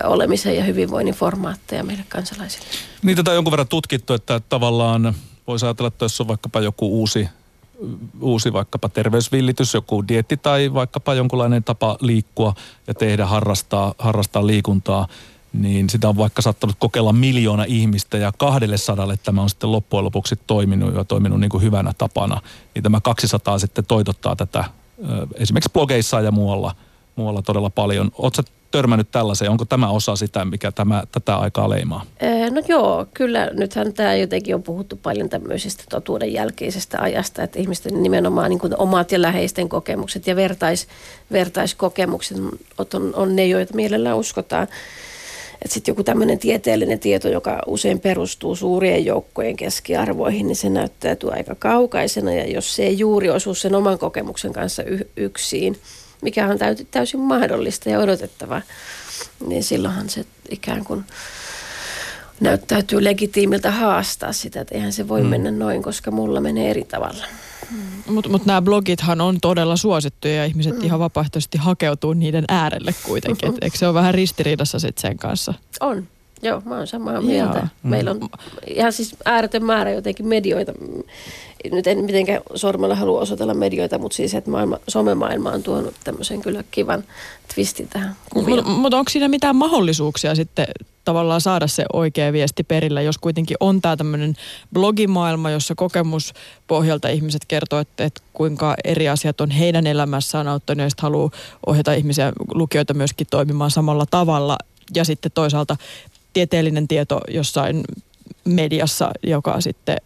olemisen 0.04 0.56
ja 0.56 0.64
hyvinvoinnin 0.64 1.14
formaatteja 1.14 1.84
meille 1.84 2.04
kansalaisille. 2.08 2.66
Niin 3.02 3.16
tätä 3.16 3.30
on 3.30 3.34
jonkun 3.34 3.50
verran 3.50 3.68
tutkittu, 3.68 4.14
että 4.14 4.40
tavallaan 4.48 5.14
voisi 5.46 5.66
ajatella, 5.66 5.88
että 5.88 6.04
jos 6.04 6.20
on 6.20 6.28
vaikkapa 6.28 6.60
joku 6.60 7.00
uusi 7.00 7.28
uusi 8.20 8.52
vaikkapa 8.52 8.88
terveysvillitys, 8.88 9.74
joku 9.74 10.08
dietti 10.08 10.36
tai 10.36 10.74
vaikkapa 10.74 11.14
jonkunlainen 11.14 11.64
tapa 11.64 11.96
liikkua 12.00 12.54
ja 12.86 12.94
tehdä, 12.94 13.26
harrastaa, 13.26 13.94
harrastaa 13.98 14.46
liikuntaa, 14.46 15.08
niin 15.52 15.90
sitä 15.90 16.08
on 16.08 16.16
vaikka 16.16 16.42
saattanut 16.42 16.76
kokeilla 16.78 17.12
miljoona 17.12 17.64
ihmistä 17.64 18.18
ja 18.18 18.32
kahdelle 18.38 18.76
sadalle 18.76 19.16
tämä 19.16 19.42
on 19.42 19.50
sitten 19.50 19.72
loppujen 19.72 20.04
lopuksi 20.04 20.36
toiminut 20.46 20.94
ja 20.94 21.04
toiminut 21.04 21.40
niin 21.40 21.50
kuin 21.50 21.62
hyvänä 21.62 21.92
tapana. 21.98 22.40
Niin 22.74 22.82
tämä 22.82 23.00
200 23.00 23.58
sitten 23.58 23.84
toitottaa 23.88 24.36
tätä 24.36 24.64
esimerkiksi 25.34 25.70
blogeissa 25.72 26.20
ja 26.20 26.30
muualla, 26.30 26.74
muualla 27.16 27.42
todella 27.42 27.70
paljon. 27.70 28.10
Oletko 28.18 28.42
törmännyt 28.70 29.10
tällaiseen? 29.10 29.50
Onko 29.50 29.64
tämä 29.64 29.90
osa 29.90 30.16
sitä, 30.16 30.44
mikä 30.44 30.72
tämä, 30.72 31.02
tätä 31.12 31.36
aikaa 31.36 31.70
leimaa? 31.70 32.04
No 32.50 32.62
joo, 32.68 33.06
kyllä. 33.14 33.50
Nythän 33.52 33.92
tämä 33.92 34.14
jotenkin 34.14 34.54
on 34.54 34.62
puhuttu 34.62 34.96
paljon 34.96 35.28
tämmöisestä 35.28 35.84
totuuden 35.90 36.32
jälkeisestä 36.32 36.98
ajasta, 37.00 37.42
että 37.42 37.58
ihmisten 37.58 38.02
nimenomaan 38.02 38.50
niin 38.50 38.58
kuin 38.58 38.76
omat 38.78 39.12
ja 39.12 39.22
läheisten 39.22 39.68
kokemukset 39.68 40.26
ja 40.26 40.36
vertais, 40.36 40.86
vertaiskokemukset 41.32 42.38
on, 42.94 43.14
on 43.14 43.36
ne, 43.36 43.46
joita 43.46 43.74
mielellään 43.74 44.16
uskotaan. 44.16 44.66
Että 45.62 45.74
sitten 45.74 45.92
joku 45.92 46.04
tämmöinen 46.04 46.38
tieteellinen 46.38 46.98
tieto, 46.98 47.28
joka 47.28 47.62
usein 47.66 48.00
perustuu 48.00 48.56
suurien 48.56 49.04
joukkojen 49.04 49.56
keskiarvoihin, 49.56 50.46
niin 50.46 50.56
se 50.56 50.70
näyttäytyy 50.70 51.32
aika 51.32 51.54
kaukaisena. 51.54 52.32
Ja 52.32 52.50
jos 52.50 52.76
se 52.76 52.82
ei 52.82 52.98
juuri 52.98 53.30
osu 53.30 53.54
sen 53.54 53.74
oman 53.74 53.98
kokemuksen 53.98 54.52
kanssa 54.52 54.82
y- 54.82 55.08
yksin, 55.16 55.78
mikä 56.22 56.46
on 56.46 56.58
täysin 56.90 57.20
mahdollista 57.20 57.90
ja 57.90 57.98
odotettava, 57.98 58.62
niin 59.46 59.62
silloinhan 59.62 60.08
se 60.08 60.24
ikään 60.50 60.84
kuin 60.84 61.04
näyttäytyy 62.40 63.04
legitiimiltä 63.04 63.70
haastaa 63.70 64.32
sitä, 64.32 64.60
että 64.60 64.74
eihän 64.74 64.92
se 64.92 65.08
voi 65.08 65.22
mm. 65.22 65.28
mennä 65.28 65.50
noin, 65.50 65.82
koska 65.82 66.10
mulla 66.10 66.40
menee 66.40 66.70
eri 66.70 66.84
tavalla. 66.84 67.24
Mm. 67.70 68.14
Mutta 68.14 68.30
mut 68.30 68.46
nämä 68.46 68.62
blogithan 68.62 69.20
on 69.20 69.38
todella 69.40 69.76
suosittuja 69.76 70.34
ja 70.34 70.44
ihmiset 70.44 70.76
mm. 70.78 70.84
ihan 70.84 71.00
vapaaehtoisesti 71.00 71.58
hakeutuu 71.58 72.12
niiden 72.12 72.44
äärelle 72.48 72.94
kuitenkin. 73.06 73.48
Et 73.48 73.56
eikö 73.62 73.78
se 73.78 73.86
ole 73.86 73.94
vähän 73.94 74.14
ristiriidassa 74.14 74.78
sit 74.78 74.98
sen 74.98 75.16
kanssa? 75.16 75.54
On. 75.80 76.06
Joo, 76.42 76.62
mä 76.64 76.76
oon 76.76 76.86
samaa 76.86 77.20
mieltä. 77.20 77.58
Jaa. 77.58 77.68
Meillä 77.82 78.10
on 78.10 78.28
ihan 78.66 78.92
siis 78.92 79.16
ääretön 79.24 79.64
määrä 79.64 79.90
jotenkin 79.90 80.26
medioita. 80.26 80.72
Nyt 81.72 81.86
en 81.86 82.04
mitenkään 82.04 82.42
sormella 82.54 82.94
halua 82.94 83.20
osoitella 83.20 83.54
medioita, 83.54 83.98
mutta 83.98 84.16
siis, 84.16 84.34
että 84.34 84.50
maailma, 84.50 84.78
somemaailma 84.88 85.50
on 85.50 85.62
tuonut 85.62 85.94
tämmöisen 86.04 86.42
kyllä 86.42 86.64
kivan 86.70 87.04
twistin 87.54 87.88
tähän 87.88 88.16
kuvioon. 88.32 88.64
Mutta 88.64 88.80
mut 88.80 88.94
onko 88.94 89.10
siinä 89.10 89.28
mitään 89.28 89.56
mahdollisuuksia 89.56 90.34
sitten 90.34 90.66
tavallaan 91.04 91.40
saada 91.40 91.66
se 91.66 91.84
oikea 91.92 92.32
viesti 92.32 92.62
perillä, 92.62 93.02
jos 93.02 93.18
kuitenkin 93.18 93.56
on 93.60 93.80
tämä 93.80 93.96
tämmöinen 93.96 94.34
blogimaailma, 94.72 95.50
jossa 95.50 95.74
kokemuspohjalta 95.74 97.08
ihmiset 97.08 97.42
kertoo, 97.48 97.78
että, 97.78 98.04
että 98.04 98.22
kuinka 98.32 98.74
eri 98.84 99.08
asiat 99.08 99.40
on 99.40 99.50
heidän 99.50 99.86
elämässään 99.86 100.48
auttanut 100.48 100.82
ja 100.82 100.90
sitten 100.90 101.02
haluaa 101.02 101.30
ohjata 101.66 101.92
ihmisiä, 101.92 102.32
lukijoita 102.54 102.94
myöskin 102.94 103.26
toimimaan 103.30 103.70
samalla 103.70 104.06
tavalla. 104.10 104.56
Ja 104.94 105.04
sitten 105.04 105.32
toisaalta 105.34 105.76
tieteellinen 106.32 106.88
tieto 106.88 107.20
jossain 107.28 107.84
mediassa, 108.44 109.10
joka 109.22 109.60
sitten 109.60 109.96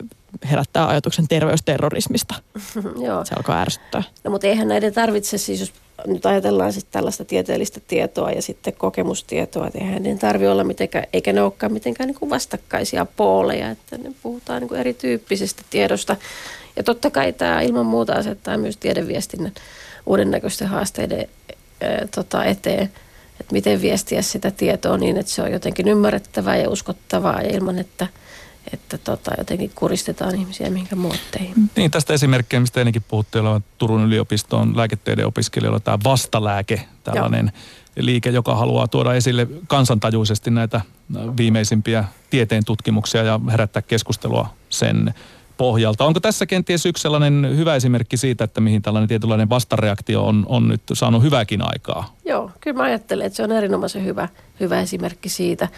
herättää 0.51 0.89
ajatuksen 0.89 1.29
terveysterrorismista. 1.29 2.35
Joo. 3.07 3.25
Se 3.25 3.35
alkaa 3.37 3.61
ärsyttää. 3.61 4.03
No, 4.25 4.31
mutta 4.31 4.47
eihän 4.47 4.69
näiden 4.69 4.95
tarvitse 4.95 5.39
siis, 5.39 5.61
jos 5.61 5.73
nyt 6.07 6.27
ajatellaan 6.27 6.73
sitten 6.73 6.93
tällaista 6.93 7.25
tieteellistä 7.25 7.81
tietoa 7.89 8.31
ja 8.31 8.43
sitten 8.43 8.73
kokemustietoa, 8.73 9.67
että 9.67 9.79
eihän 9.79 10.03
ne 10.03 10.17
tarvitse 10.17 10.51
olla 10.51 10.65
mitenkään, 10.65 11.05
eikä 11.13 11.33
ne 11.33 11.43
olekaan 11.43 11.73
mitenkään 11.73 12.07
niin 12.07 12.19
kuin 12.19 12.31
vastakkaisia 12.31 13.07
pooleja, 13.17 13.71
että 13.71 13.99
ne 13.99 14.13
puhutaan 14.23 14.61
niin 14.61 14.69
kuin 14.69 14.81
erityyppisestä 14.81 15.63
tiedosta. 15.71 16.17
Ja 16.77 16.83
totta 16.83 17.11
kai 17.11 17.33
tämä 17.33 17.61
ilman 17.61 17.87
muuta 17.87 18.13
asettaa 18.13 18.59
myös 18.59 18.77
tiedeviestinnän 18.77 19.53
uuden 20.07 20.31
näköisten 20.31 20.69
haasteiden 20.69 21.29
ää, 21.81 22.09
tota, 22.15 22.45
eteen– 22.45 22.91
että 23.41 23.53
miten 23.53 23.83
viestiä 23.83 24.23
sitä 24.23 24.51
tietoa 24.51 24.97
niin, 24.97 25.17
että 25.17 25.33
se 25.33 25.43
on 25.43 25.53
jotenkin 25.53 25.89
ymmärrettävää 25.89 26.57
ja 26.57 26.71
uskottavaa 26.71 27.43
ja 27.43 27.57
ilman, 27.57 27.79
että, 27.79 28.07
että 28.73 28.99
tota, 28.99 29.31
jotenkin 29.39 29.71
kuristetaan 29.75 30.35
ihmisiä 30.35 30.71
minkä 30.71 30.97
muotteihin. 30.97 31.55
Niin, 31.77 31.91
tästä 31.91 32.15
esimerkkejä, 32.15 32.61
mistä 32.61 32.81
ennenkin 32.81 33.05
puhuttiin, 33.09 33.45
jolla 33.45 33.61
Turun 33.79 34.05
yliopiston 34.05 34.77
lääketieteen 34.77 35.29
opiskelijoilla 35.29 35.81
tämä 35.81 35.99
vastalääke, 36.05 36.89
tällainen 37.05 37.53
Joo. 37.55 38.07
liike, 38.07 38.31
joka 38.31 38.55
haluaa 38.55 38.89
tuoda 38.89 39.15
esille 39.15 39.47
kansantajuisesti 39.67 40.51
näitä 40.51 40.81
viimeisimpiä 41.37 42.05
tieteen 42.31 42.65
tutkimuksia 42.65 43.23
ja 43.23 43.41
herättää 43.51 43.83
keskustelua 43.83 44.49
sen 44.69 45.15
pohjalta. 45.57 46.05
Onko 46.05 46.21
tässä 46.21 46.47
kenties 46.47 46.87
yksi 46.87 47.03
sellainen 47.03 47.53
hyvä 47.57 47.75
esimerkki 47.75 48.17
siitä, 48.17 48.45
että 48.45 48.61
mihin 48.61 48.83
tällainen 48.83 49.09
tietynlainen 49.09 49.51
vastareaktio 49.51 50.27
on, 50.27 50.45
on 50.49 50.69
nyt 50.69 50.83
saanut 50.93 51.23
hyväkin 51.23 51.63
aikaa? 51.63 52.17
Joo, 52.25 52.51
kyllä 52.61 52.77
mä 52.77 52.83
ajattelen, 52.83 53.27
että 53.27 53.37
se 53.37 53.43
on 53.43 53.53
erinomaisen 53.53 54.05
hyvä, 54.05 54.29
hyvä 54.61 54.81
esimerkki 54.81 55.29
siitä, 55.29 55.69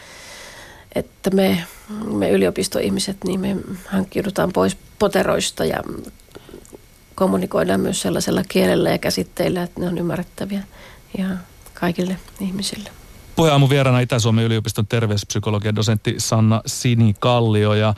että 0.97 1.31
me, 1.31 1.65
me 2.12 2.31
yliopistoihmiset, 2.31 3.17
niin 3.25 3.41
me 3.41 3.57
hankkiudutaan 3.87 4.53
pois 4.53 4.76
poteroista 4.99 5.65
ja 5.65 5.83
kommunikoidaan 7.15 7.81
myös 7.81 8.00
sellaisella 8.00 8.43
kielellä 8.49 8.91
ja 8.91 8.99
käsitteillä, 8.99 9.62
että 9.62 9.81
ne 9.81 9.88
on 9.88 9.99
ymmärrettäviä 9.99 10.62
ihan 11.19 11.41
kaikille 11.75 12.17
ihmisille. 12.41 12.91
Puheenaamun 13.37 13.71
vieraana 13.71 14.00
Itä-Suomen 14.00 14.45
yliopiston 14.45 14.87
terveyspsykologian 14.87 15.76
dosentti 15.76 16.15
Sanna 16.19 16.62
Sini-Kallio 16.67 17.75
ja 17.75 17.95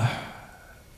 äh, 0.00 0.10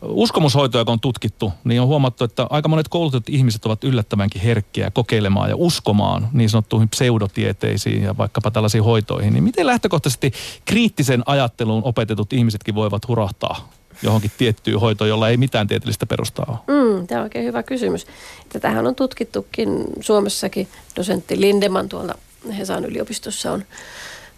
uskomushoitoja, 0.02 0.84
kun 0.84 0.92
on 0.92 1.00
tutkittu, 1.00 1.52
niin 1.64 1.80
on 1.80 1.86
huomattu, 1.86 2.24
että 2.24 2.46
aika 2.50 2.68
monet 2.68 2.88
koulutetut 2.88 3.28
ihmiset 3.28 3.66
ovat 3.66 3.84
yllättävänkin 3.84 4.42
herkkiä 4.42 4.90
kokeilemaan 4.90 5.50
ja 5.50 5.56
uskomaan 5.56 6.28
niin 6.32 6.50
sanottuihin 6.50 6.88
pseudotieteisiin 6.88 8.02
ja 8.02 8.16
vaikkapa 8.18 8.50
tällaisiin 8.50 8.84
hoitoihin. 8.84 9.32
Niin 9.32 9.44
miten 9.44 9.66
lähtökohtaisesti 9.66 10.32
kriittisen 10.64 11.22
ajatteluun 11.26 11.84
opetetut 11.84 12.32
ihmisetkin 12.32 12.74
voivat 12.74 13.08
hurahtaa 13.08 13.68
johonkin 14.02 14.30
tiettyyn 14.38 14.80
hoitoon, 14.80 15.08
jolla 15.08 15.28
ei 15.28 15.36
mitään 15.36 15.66
tieteellistä 15.66 16.06
perustaa 16.06 16.46
ole? 16.48 16.78
Mm, 16.78 17.06
tämä 17.06 17.20
on 17.20 17.24
oikein 17.24 17.44
hyvä 17.44 17.62
kysymys. 17.62 18.06
Tätähän 18.48 18.86
on 18.86 18.94
tutkittukin 18.94 19.84
Suomessakin. 20.00 20.68
Dosentti 20.96 21.40
Lindeman 21.40 21.88
tuolla 21.88 22.14
Hesan 22.58 22.84
yliopistossa 22.84 23.52
on 23.52 23.64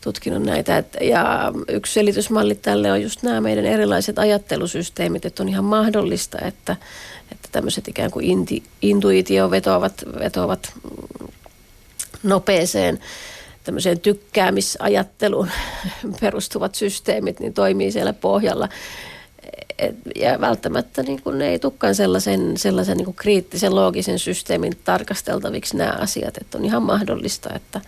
tutkinut 0.01 0.43
näitä. 0.43 0.79
Et, 0.79 0.97
ja 1.01 1.53
yksi 1.69 1.93
selitysmalli 1.93 2.55
tälle 2.55 2.93
on 2.93 3.03
just 3.03 3.23
nämä 3.23 3.41
meidän 3.41 3.67
erilaiset 3.67 4.19
ajattelusysteemit, 4.19 5.25
että 5.25 5.43
on 5.43 5.49
ihan 5.49 5.65
mahdollista, 5.65 6.39
että, 6.45 6.77
että 7.33 7.49
tämmöiset 7.53 7.89
ikään 7.89 8.11
kuin 8.11 8.27
inti, 8.27 8.63
intuitio 8.83 9.51
vetoavat, 9.51 10.05
vetoavat 10.19 10.73
nopeeseen 12.23 12.99
tämmöiseen 13.69 14.01
tykkäämisajatteluun 14.01 15.51
perustuvat 16.21 16.75
systeemit, 16.75 17.41
niin 17.41 17.55
toimii 17.55 17.93
siellä 17.93 18.13
pohjalla. 18.13 18.69
Et, 19.79 19.97
ja 20.17 20.41
välttämättä 20.41 21.03
niin 21.03 21.23
kun 21.23 21.39
ne 21.39 21.49
ei 21.49 21.59
tukkaan 21.59 21.95
sellaisen, 21.95 22.57
sellaisen 22.57 22.97
niin 22.97 23.15
kriittisen 23.15 23.75
loogisen 23.75 24.19
systeemin 24.19 24.73
tarkasteltaviksi 24.85 25.77
nämä 25.77 25.97
asiat. 25.99 26.37
Että 26.37 26.59
on 26.59 26.65
ihan 26.65 26.83
mahdollista, 26.83 27.55
että, 27.55 27.81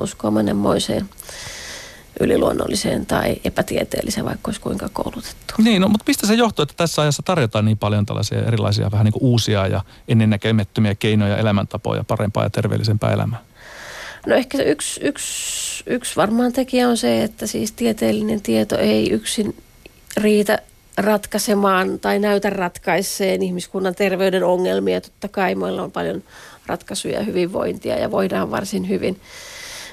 uskoa 0.00 0.30
monenmoiseen 0.30 1.08
yliluonnolliseen 2.20 3.06
tai 3.06 3.36
epätieteelliseen, 3.44 4.26
vaikka 4.26 4.48
olisi 4.48 4.60
kuinka 4.60 4.88
koulutettu. 4.92 5.54
Niin, 5.58 5.82
no, 5.82 5.88
mutta 5.88 6.04
mistä 6.06 6.26
se 6.26 6.34
johtuu, 6.34 6.62
että 6.62 6.74
tässä 6.76 7.02
ajassa 7.02 7.22
tarjotaan 7.22 7.64
niin 7.64 7.78
paljon 7.78 8.06
tällaisia 8.06 8.46
erilaisia 8.46 8.90
vähän 8.90 9.04
niin 9.04 9.12
kuin 9.12 9.22
uusia 9.22 9.66
ja 9.66 9.80
ennennäkemättömiä 10.08 10.94
keinoja, 10.94 11.36
elämäntapoja, 11.36 12.04
parempaa 12.04 12.44
ja 12.44 12.50
terveellisempää 12.50 13.12
elämää? 13.12 13.42
No 14.26 14.34
ehkä 14.34 14.58
se 14.58 14.64
yksi, 14.64 15.00
yksi, 15.04 15.84
yksi 15.86 16.16
varmaan 16.16 16.52
tekijä 16.52 16.88
on 16.88 16.96
se, 16.96 17.22
että 17.22 17.46
siis 17.46 17.72
tieteellinen 17.72 18.40
tieto 18.40 18.78
ei 18.78 19.10
yksin 19.10 19.56
riitä 20.16 20.58
ratkaisemaan 20.96 22.00
tai 22.00 22.18
näytä 22.18 22.50
ratkaiseen 22.50 23.42
ihmiskunnan 23.42 23.94
terveyden 23.94 24.44
ongelmia. 24.44 25.00
Totta 25.00 25.28
kai 25.28 25.54
meillä 25.54 25.82
on 25.82 25.92
paljon 25.92 26.22
ratkaisuja 26.66 27.18
ja 27.18 27.24
hyvinvointia 27.24 27.98
ja 27.98 28.10
voidaan 28.10 28.50
varsin 28.50 28.88
hyvin 28.88 29.20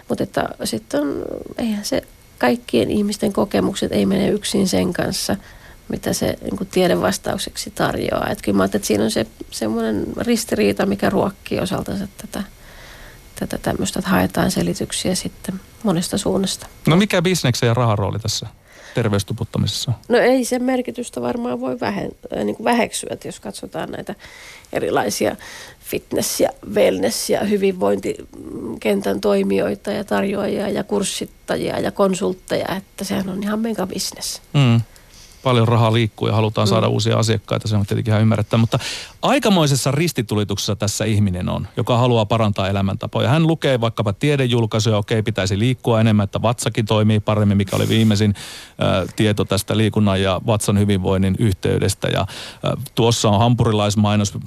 mutta 0.09 0.23
että 0.23 0.49
sitten 0.63 1.01
on, 1.01 1.23
eihän 1.57 1.85
se 1.85 2.03
kaikkien 2.37 2.91
ihmisten 2.91 3.33
kokemukset 3.33 3.91
ei 3.91 4.05
mene 4.05 4.29
yksin 4.29 4.67
sen 4.67 4.93
kanssa, 4.93 5.35
mitä 5.89 6.13
se 6.13 6.37
niin 6.41 6.57
kuin 6.57 6.67
tiedevastaukseksi 6.71 7.71
tarjoaa. 7.71 8.29
Että 8.29 8.43
kyllä 8.43 8.57
mä 8.57 8.65
että 8.65 8.79
siinä 8.81 9.03
on 9.03 9.11
se 9.11 9.27
semmoinen 9.51 10.05
ristiriita, 10.17 10.85
mikä 10.85 11.09
ruokkii 11.09 11.59
osaltansa 11.59 12.07
tätä, 12.17 12.43
tätä 13.39 13.57
tämmöistä, 13.57 13.99
että 13.99 14.11
haetaan 14.11 14.51
selityksiä 14.51 15.15
sitten 15.15 15.59
monesta 15.83 16.17
suunnasta. 16.17 16.67
No 16.87 16.95
mikä 16.95 17.21
bisneksen 17.21 17.67
ja 17.67 17.73
rahan 17.73 17.97
rooli 17.97 18.19
tässä 18.19 18.47
terveystuputtamisessa? 18.95 19.93
No 20.09 20.17
ei 20.17 20.45
sen 20.45 20.63
merkitystä 20.63 21.21
varmaan 21.21 21.59
voi 21.59 21.79
vähen, 21.79 22.11
äh, 22.37 22.43
niin 22.43 22.55
kuin 22.55 22.65
väheksyä, 22.65 23.09
että 23.11 23.27
jos 23.27 23.39
katsotaan 23.39 23.91
näitä 23.91 24.15
erilaisia 24.73 25.35
fitness- 25.79 26.39
ja 26.39 26.49
wellness- 26.73 27.29
ja 27.29 27.39
hyvinvointikentän 28.85 29.21
toimijoita 29.21 29.91
ja 29.91 30.03
tarjoajia 30.03 30.69
ja 30.69 30.83
kurssittajia 30.83 31.79
ja 31.79 31.91
konsultteja, 31.91 32.75
että 32.75 33.03
sehän 33.03 33.29
on 33.29 33.43
ihan 33.43 33.59
mega 33.59 33.87
business. 33.87 34.41
Mm 34.53 34.81
paljon 35.43 35.67
rahaa 35.67 35.93
liikkuu 35.93 36.27
ja 36.27 36.33
halutaan 36.33 36.67
mm. 36.67 36.69
saada 36.69 36.87
uusia 36.87 37.17
asiakkaita, 37.17 37.67
se 37.67 37.75
on 37.75 37.85
tietenkin 37.85 38.11
ihan 38.11 38.21
ymmärrettävä. 38.21 38.59
Mutta 38.59 38.79
aikamoisessa 39.21 39.91
ristitulituksessa 39.91 40.75
tässä 40.75 41.05
ihminen 41.05 41.49
on, 41.49 41.67
joka 41.77 41.97
haluaa 41.97 42.25
parantaa 42.25 42.67
elämäntapoja. 42.67 43.29
Hän 43.29 43.47
lukee 43.47 43.81
vaikkapa 43.81 44.13
tiedejulkaisuja, 44.13 44.97
okei, 44.97 45.23
pitäisi 45.23 45.59
liikkua 45.59 46.01
enemmän, 46.01 46.23
että 46.23 46.41
vatsakin 46.41 46.85
toimii 46.85 47.19
paremmin, 47.19 47.57
mikä 47.57 47.75
oli 47.75 47.89
viimeisin 47.89 48.35
äh, 48.35 49.13
tieto 49.15 49.45
tästä 49.45 49.77
liikunnan 49.77 50.21
ja 50.21 50.41
vatsan 50.47 50.79
hyvinvoinnin 50.79 51.35
yhteydestä. 51.39 52.07
Ja 52.07 52.21
äh, 52.21 52.27
tuossa 52.95 53.29
on 53.29 53.39
hampurilaismainos, 53.39 54.37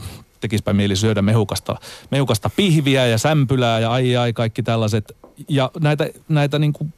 tekispä 0.40 0.72
mieli 0.72 0.96
syödä 0.96 1.22
mehukasta, 1.22 1.76
mehukasta 2.10 2.50
pihviä 2.56 3.06
ja 3.06 3.18
sämpylää 3.18 3.80
ja 3.80 3.92
ai 3.92 4.16
ai 4.16 4.32
kaikki 4.32 4.62
tällaiset. 4.62 5.16
Ja 5.48 5.70
näitä, 5.80 6.08
näitä 6.28 6.58
niin 6.58 6.72
kuin, 6.72 6.92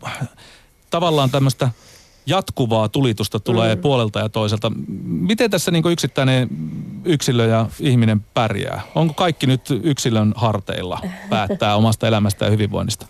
tavallaan 0.90 1.30
tämmöistä 1.30 1.70
jatkuvaa 2.26 2.88
tulitusta 2.88 3.40
tulee 3.40 3.74
mm. 3.74 3.80
puolelta 3.80 4.18
ja 4.18 4.28
toiselta. 4.28 4.72
Miten 5.06 5.50
tässä 5.50 5.70
niin 5.70 5.90
yksittäinen 5.90 6.48
yksilö 7.04 7.46
ja 7.46 7.66
ihminen 7.80 8.20
pärjää? 8.34 8.80
Onko 8.94 9.14
kaikki 9.14 9.46
nyt 9.46 9.60
yksilön 9.82 10.32
harteilla 10.36 11.00
päättää 11.30 11.76
omasta 11.76 12.08
elämästä 12.08 12.44
ja 12.44 12.50
hyvinvoinnista? 12.50 13.06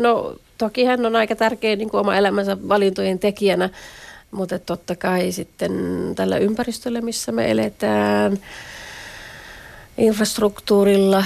No 0.00 0.34
toki 0.58 0.84
hän 0.84 1.06
on 1.06 1.16
aika 1.16 1.36
tärkeä 1.36 1.76
niin 1.76 1.90
kuin 1.90 2.00
oma 2.00 2.16
elämänsä 2.16 2.56
valintojen 2.68 3.18
tekijänä, 3.18 3.70
mutta 4.30 4.58
totta 4.58 4.96
kai 4.96 5.32
sitten 5.32 5.72
tällä 6.14 6.36
ympäristöllä, 6.36 7.00
missä 7.00 7.32
me 7.32 7.50
eletään, 7.50 8.38
infrastruktuurilla, 9.98 11.24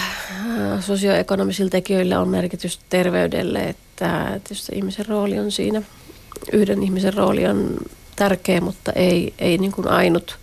sosioekonomisilla 0.80 1.70
tekijöillä 1.70 2.20
on 2.20 2.28
merkitys 2.28 2.80
terveydelle, 2.88 3.58
että 3.58 4.40
tietysti 4.44 4.76
ihmisen 4.76 5.06
rooli 5.06 5.38
on 5.38 5.52
siinä 5.52 5.82
yhden 6.52 6.82
ihmisen 6.82 7.14
rooli 7.14 7.46
on 7.46 7.76
tärkeä, 8.16 8.60
mutta 8.60 8.92
ei, 8.92 9.34
ei 9.38 9.58
niin 9.58 9.72
kuin 9.72 9.88
ainut, 9.88 10.38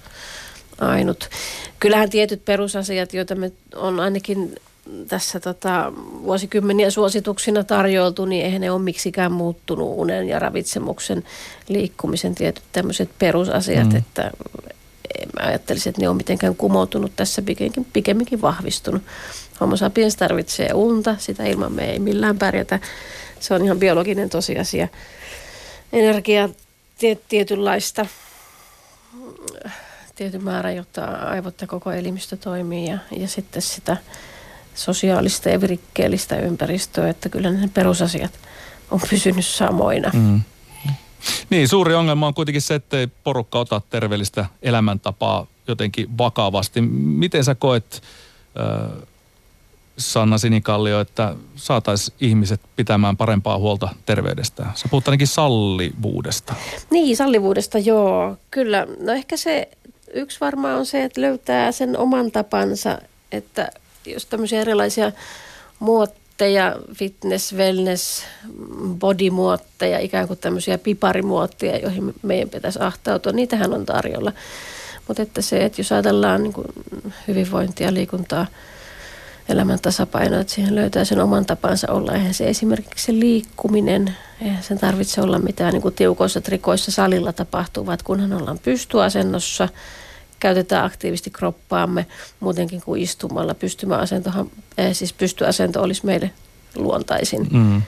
ainut. 0.80 1.30
Kyllähän 1.80 2.10
tietyt 2.10 2.46
perusasiat, 2.46 3.14
joita 3.14 3.36
me 3.36 3.52
on 3.76 4.00
ainakin 4.00 4.56
tässä 5.08 5.40
tota, 5.40 5.94
vuosikymmeniä 6.24 6.90
suosituksina 6.90 7.64
tarjoiltu, 7.64 8.26
niin 8.26 8.46
eihän 8.46 8.62
ne 8.62 8.72
ole 8.72 8.82
miksikään 8.82 9.32
muuttunut 9.32 9.94
unen 9.96 10.28
ja 10.28 10.40
ravitsemuksen 10.40 11.24
liikkumisen 11.68 12.36
tietyt 12.36 12.64
tämmöiset 12.72 13.10
perusasiat, 13.20 13.90
mm. 13.90 13.96
että 13.96 14.32
mä 15.40 15.48
ajattelisin, 15.48 15.90
että 15.90 16.02
ne 16.02 16.10
on 16.10 16.18
mitenkään 16.18 16.56
kumoutunut 16.56 17.12
tässä 17.16 17.42
pikemminkin, 17.42 17.86
pikemminkin 17.94 18.42
vahvistunut. 18.42 19.02
Homo 19.62 19.78
sapiens 19.78 20.16
tarvitsee 20.16 20.74
unta, 20.74 21.16
sitä 21.18 21.46
ilman 21.46 21.72
me 21.72 21.92
ei 21.92 22.00
millään 22.00 22.38
pärjätä. 22.38 22.80
Se 23.40 23.54
on 23.54 23.66
ihan 23.66 23.80
biologinen 23.80 24.30
tosiasia. 24.30 24.88
Energia 25.94 26.50
tietynlaista 27.30 28.06
tietyn 30.16 30.44
määrä, 30.44 30.72
jotta 30.72 31.06
aivot 31.06 31.62
ja 31.62 31.68
koko 31.68 31.92
elimistö 31.92 32.38
toimii 32.38 32.90
ja, 32.90 32.98
ja 33.12 33.28
sitten 33.28 33.62
sitä 33.62 33.98
sosiaalista 34.76 35.50
ja 35.50 35.62
virikkeellistä 35.62 36.40
ympäristöä, 36.40 37.10
että 37.10 37.30
kyllä 37.30 37.52
ne 37.52 37.70
perusasiat 37.74 38.32
on 38.92 39.00
pysynyt 39.10 39.46
samoina. 39.46 40.12
Mm. 40.14 40.42
Niin, 41.50 41.68
suuri 41.68 41.96
ongelma 41.96 42.28
on 42.28 42.34
kuitenkin 42.34 42.62
se, 42.62 42.76
että 42.76 43.00
ei 43.00 43.08
porukka 43.08 43.60
ota 43.60 43.82
terveellistä 43.90 44.46
elämäntapaa 44.62 45.48
jotenkin 45.68 46.18
vakavasti. 46.18 46.82
Miten 46.82 47.44
sä 47.44 47.56
koet, 47.56 48.04
äh, 48.60 49.08
Sanna 49.98 50.38
Sinikallio, 50.38 51.00
että 51.00 51.36
saataisiin 51.56 52.18
ihmiset 52.20 52.62
pitämään 52.76 53.18
parempaa 53.18 53.58
huolta 53.58 53.90
terveydestään? 54.06 54.72
Sä 54.76 54.88
puhut 54.92 55.08
ainakin 55.08 55.28
sallivuudesta. 55.28 56.54
Niin, 56.90 57.18
sallivuudesta 57.18 57.78
joo. 57.78 58.38
Kyllä, 58.52 58.88
no 59.00 59.14
ehkä 59.14 59.38
se 59.38 59.70
yksi 60.14 60.40
varmaan 60.40 60.78
on 60.78 60.86
se, 60.86 61.04
että 61.04 61.22
löytää 61.22 61.72
sen 61.72 61.98
oman 61.98 62.32
tapansa, 62.32 62.98
että 63.32 63.72
jos 64.06 64.26
tämmöisiä 64.26 64.62
erilaisia 64.62 65.12
muotteja, 66.39 66.75
fitness, 66.93 67.53
wellness, 67.53 68.24
bodymuotteja, 69.00 70.00
ikään 70.00 70.27
kuin 70.27 70.39
tämmöisiä 70.39 70.77
piparimuotteja, 70.77 71.77
joihin 71.77 72.13
meidän 72.22 72.50
pitäisi 72.50 72.79
ahtautua, 72.81 73.31
niitähän 73.31 73.74
on 73.74 73.86
tarjolla. 73.86 74.31
Mutta 75.08 75.22
että 75.24 75.41
se, 75.41 75.65
että 75.65 75.81
jos 75.81 75.91
ajatellaan 75.91 76.43
niin 76.43 76.53
hyvinvointia, 77.27 77.93
liikuntaa, 77.93 78.46
elämän 79.50 79.79
tasapainoa, 79.79 80.39
että 80.39 80.53
siihen 80.53 80.75
löytää 80.75 81.05
sen 81.05 81.19
oman 81.19 81.46
tapansa 81.46 81.91
olla. 81.91 82.12
Eihän 82.12 82.34
se 82.34 82.50
esimerkiksi 82.50 83.05
se 83.05 83.12
liikkuminen, 83.19 84.15
eihän 84.41 84.63
sen 84.63 84.79
tarvitse 84.79 85.22
olla 85.22 85.39
mitään 85.39 85.74
niin 85.74 85.81
kuin 85.81 85.96
tiukoissa 85.96 86.41
trikoissa 86.41 86.91
salilla 86.91 87.34
tapahtuvat, 87.34 88.03
kunhan 88.03 88.34
ollaan 88.34 88.60
pystyasennossa, 88.60 89.69
käytetään 90.39 90.86
aktiivisesti 90.86 91.29
kroppaamme 91.29 92.05
muutenkin 92.39 92.81
kuin 92.81 93.01
istumalla. 93.01 93.53
Pystymäasentohan, 93.53 94.51
eh, 94.77 94.96
siis 94.96 95.13
pystyasento 95.13 95.81
olisi 95.81 96.05
meille 96.05 96.31
luontaisin. 96.75 97.48
Mm. 97.51 97.81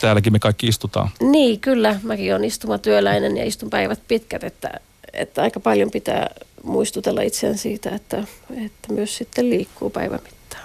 Täälläkin 0.00 0.32
me 0.32 0.38
kaikki 0.38 0.66
istutaan. 0.66 1.10
Niin, 1.20 1.60
kyllä. 1.60 2.00
Mäkin 2.02 2.32
olen 2.32 2.44
istumatyöläinen 2.44 3.36
ja 3.36 3.44
istun 3.44 3.70
päivät 3.70 4.00
pitkät, 4.08 4.44
että, 4.44 4.70
että 5.12 5.42
aika 5.42 5.60
paljon 5.60 5.90
pitää 5.90 6.30
muistutella 6.62 7.22
itseään 7.22 7.58
siitä, 7.58 7.90
että, 7.90 8.24
että 8.64 8.92
myös 8.92 9.16
sitten 9.16 9.50
liikkuu 9.50 9.90
päivän 9.90 10.20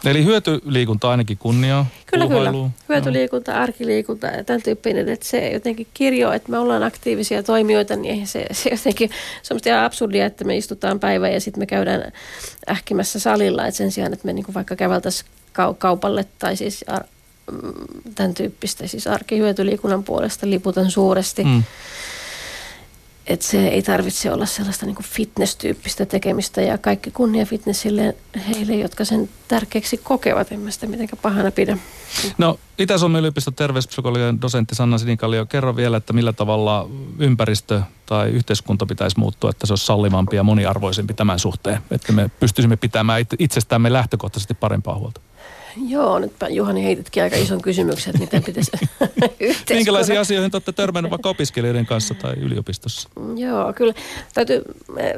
Eli 0.05 0.25
hyötyliikunta 0.25 1.09
ainakin 1.09 1.37
kunniaa? 1.37 1.85
Kyllä, 2.05 2.27
kyllä. 2.27 2.53
Hyötyliikunta, 2.89 3.53
no. 3.53 3.59
arkiliikunta 3.59 4.27
ja 4.27 4.43
tämän 4.43 4.61
tyyppinen, 4.61 5.09
että 5.09 5.25
se 5.25 5.49
jotenkin 5.49 5.87
kirjo, 5.93 6.31
että 6.31 6.51
me 6.51 6.57
ollaan 6.57 6.83
aktiivisia 6.83 7.43
toimijoita, 7.43 7.95
niin 7.95 8.27
se, 8.27 8.45
se 8.51 8.69
jotenkin 8.69 9.09
se 9.43 9.53
on 9.53 9.59
ihan 9.65 9.83
absurdia, 9.83 10.25
että 10.25 10.45
me 10.45 10.57
istutaan 10.57 10.99
päivä 10.99 11.29
ja 11.29 11.41
sitten 11.41 11.61
me 11.61 11.65
käydään 11.65 12.11
ähkimässä 12.69 13.19
salilla, 13.19 13.67
että 13.67 13.77
sen 13.77 13.91
sijaan, 13.91 14.13
että 14.13 14.25
me 14.25 14.33
niin 14.33 14.45
vaikka 14.53 14.75
käveltäisiin 14.75 15.29
kaupalle 15.77 16.25
tai 16.39 16.55
siis 16.55 16.85
ar- 16.87 17.03
mm, 17.51 17.71
tämän 18.15 18.33
tyyppistä, 18.33 18.87
siis 18.87 19.07
arkihyötyliikunnan 19.07 20.03
puolesta 20.03 20.49
liputan 20.49 20.91
suuresti. 20.91 21.43
Mm 21.43 21.63
että 23.27 23.45
se 23.45 23.67
ei 23.67 23.81
tarvitse 23.81 24.31
olla 24.31 24.45
sellaista 24.45 24.85
niin 24.85 24.95
fitness-tyyppistä 25.03 26.05
tekemistä 26.05 26.61
ja 26.61 26.77
kaikki 26.77 27.11
kunnia 27.11 27.45
fitnessille 27.45 28.15
heille, 28.47 28.75
jotka 28.75 29.05
sen 29.05 29.29
tärkeäksi 29.47 29.97
kokevat. 29.97 30.51
En 30.51 30.59
mä 30.59 30.71
sitä 30.71 30.87
mitenkään 30.87 31.19
pahana 31.21 31.51
pidä. 31.51 31.77
No 32.37 32.59
Itä-Suomen 32.77 33.19
yliopiston 33.19 33.53
terveyspsykologian 33.53 34.41
dosentti 34.41 34.75
Sanna 34.75 34.97
Sinikallio, 34.97 35.45
kerro 35.45 35.75
vielä, 35.75 35.97
että 35.97 36.13
millä 36.13 36.33
tavalla 36.33 36.89
ympäristö 37.19 37.81
tai 38.05 38.29
yhteiskunta 38.29 38.85
pitäisi 38.85 39.19
muuttua, 39.19 39.49
että 39.49 39.67
se 39.67 39.73
olisi 39.73 39.85
sallivampi 39.85 40.35
ja 40.35 40.43
moniarvoisempi 40.43 41.13
tämän 41.13 41.39
suhteen, 41.39 41.79
että 41.91 42.13
me 42.13 42.29
pystyisimme 42.39 42.75
pitämään 42.75 43.25
itsestämme 43.39 43.93
lähtökohtaisesti 43.93 44.53
parempaa 44.53 44.95
huolta. 44.95 45.21
Joo, 45.87 46.19
nyt 46.19 46.33
Juhani 46.49 46.83
heititkin 46.83 47.23
aika 47.23 47.35
ison 47.35 47.61
kysymyksen, 47.61 48.09
että 48.09 48.19
miten 48.19 48.43
pitäisi 48.43 48.71
Minkälaisia 49.69 50.21
asioihin 50.21 50.51
olette 50.53 50.71
törmänneet 50.71 51.11
vaikka 51.11 51.29
opiskelijoiden 51.29 51.85
kanssa 51.85 52.13
tai 52.13 52.33
yliopistossa? 52.33 53.09
Joo, 53.35 53.73
kyllä. 53.73 53.93
Täytyy 54.33 54.61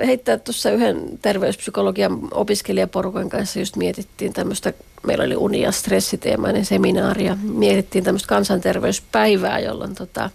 heittää 0.05 0.37
tuossa 0.37 0.71
yhden 0.71 1.19
terveyspsykologian 1.21 2.19
opiskelijaporukan 2.31 3.29
kanssa 3.29 3.59
just 3.59 3.75
mietittiin 3.75 4.33
tämmöistä, 4.33 4.73
meillä 5.07 5.23
oli 5.23 5.35
uni- 5.35 5.61
ja 5.61 5.71
stressiteemainen 5.71 6.65
seminaari 6.65 7.25
ja 7.25 7.37
mietittiin 7.41 8.03
tämmöistä 8.03 8.27
kansanterveyspäivää, 8.27 9.59
jolloin 9.59 9.95
tota, 9.95 10.29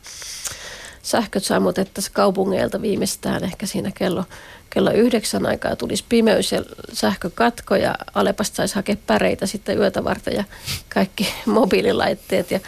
sähköt 1.03 1.45
sammutettaisiin 1.45 2.15
kaupungeilta 2.15 2.83
viimeistään 2.83 3.45
ehkä 3.45 3.67
siinä 3.67 3.91
kello 3.95 4.25
kello 4.71 4.91
yhdeksän 4.91 5.47
aikaa 5.47 5.77
tulisi 5.77 6.05
pimeys 6.09 6.53
ja 6.53 6.63
sähkökatko 6.93 7.77
ja 7.77 7.95
Alepasta 8.15 8.57
saisi 8.57 8.75
hakea 8.75 8.97
päreitä 9.07 9.47
sitten 9.47 9.79
yötä 9.79 10.05
varten 10.05 10.35
ja 10.35 10.45
kaikki 10.95 11.29
mobiililaitteet 11.47 12.51
ja 12.51 12.61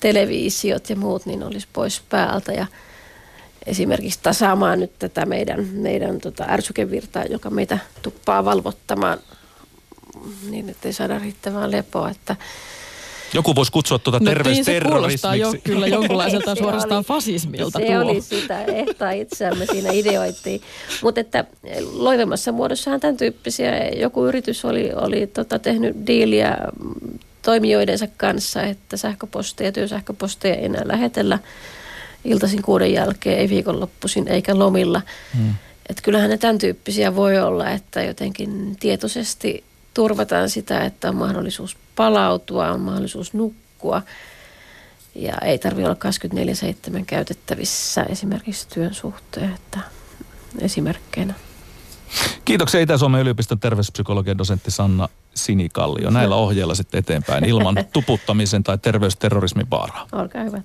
televisiot 0.00 0.90
ja 0.90 0.96
muut 0.96 1.26
niin 1.26 1.42
olisi 1.42 1.68
pois 1.72 2.02
päältä. 2.08 2.52
Ja 2.52 2.66
esimerkiksi 3.66 4.20
tasaamaan 4.22 4.80
nyt 4.80 4.98
tätä 4.98 5.26
meidän, 5.26 5.64
meidän 5.72 6.18
tota 6.18 6.44
ärsykevirtaa, 6.48 7.24
joka 7.24 7.50
meitä 7.50 7.78
tuppaa 8.02 8.44
valvottamaan 8.44 9.18
niin, 10.50 10.68
että 10.68 10.88
ei 10.88 10.92
saada 10.92 11.18
riittävää 11.18 11.70
lepoa, 11.70 12.10
että 12.10 12.36
joku 13.34 13.54
voisi 13.54 13.72
kutsua 13.72 13.98
tuota 13.98 14.18
no, 14.18 14.24
terveysterrorismiksi. 14.24 15.28
Niin 15.28 15.42
kuulostaa 15.42 15.58
jo 15.58 15.62
kyllä 15.64 15.86
jonkunlaiselta 15.86 16.54
suorastaan 16.62 16.98
oli, 16.98 17.04
fasismilta 17.04 17.78
Se 17.78 17.86
tuo. 17.86 18.00
oli 18.00 18.20
sitä, 18.20 18.64
ehtaa 18.64 19.10
itseämme 19.10 19.66
siinä 19.66 19.90
ideoittiin. 19.92 20.60
Mutta 21.02 21.20
että 21.20 21.44
loivemmassa 21.92 22.52
muodossahan 22.52 23.00
tämän 23.00 23.16
tyyppisiä, 23.16 23.88
joku 23.88 24.26
yritys 24.26 24.64
oli, 24.64 24.92
oli 24.94 25.26
tota, 25.26 25.58
tehnyt 25.58 25.96
diiliä 26.06 26.58
toimijoidensa 27.42 28.06
kanssa, 28.16 28.62
että 28.62 28.96
sähköposteja, 28.96 29.72
työsähköposteja 29.72 30.54
ei 30.54 30.64
enää 30.64 30.82
lähetellä 30.84 31.38
iltaisin 32.24 32.62
kuuden 32.62 32.92
jälkeen, 32.92 33.38
ei 33.38 33.48
viikonloppuisin 33.48 34.28
eikä 34.28 34.58
lomilla. 34.58 35.02
Hmm. 35.36 35.54
Että 35.88 36.02
kyllähän 36.02 36.30
ne 36.30 36.38
tämän 36.38 36.58
tyyppisiä 36.58 37.16
voi 37.16 37.38
olla, 37.38 37.70
että 37.70 38.02
jotenkin 38.02 38.76
tietoisesti 38.80 39.64
turvataan 39.94 40.50
sitä, 40.50 40.84
että 40.84 41.08
on 41.08 41.16
mahdollisuus 41.16 41.76
palautua, 41.96 42.70
on 42.70 42.80
mahdollisuus 42.80 43.34
nukkua 43.34 44.02
ja 45.14 45.34
ei 45.38 45.58
tarvitse 45.58 45.86
olla 45.86 46.98
24-7 47.00 47.04
käytettävissä 47.06 48.02
esimerkiksi 48.02 48.68
työn 48.68 48.94
suhteen, 48.94 49.54
että 49.54 49.78
esimerkkeinä. 50.58 51.34
Kiitoksia 52.44 52.80
Itä-Suomen 52.80 53.20
yliopiston 53.20 53.60
terveyspsykologian 53.60 54.38
dosentti 54.38 54.70
Sanna 54.70 55.08
Sinikallio. 55.34 56.10
Näillä 56.10 56.36
ohjeilla 56.36 56.74
sitten 56.74 56.98
eteenpäin 56.98 57.44
ilman 57.44 57.74
tuputtamisen 57.92 58.62
tai 58.62 58.78
terveysterrorismin 58.78 59.70
vaaraa. 59.70 60.06
Olkaa 60.12 60.44
hyvä. 60.44 60.62